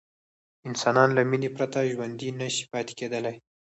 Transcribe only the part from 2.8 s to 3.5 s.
کېدلی.